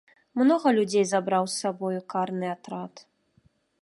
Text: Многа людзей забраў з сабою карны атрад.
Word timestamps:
Многа 0.41 0.71
людзей 0.77 1.05
забраў 1.09 1.43
з 1.51 1.59
сабою 1.65 1.99
карны 2.15 2.47
атрад. 2.55 2.93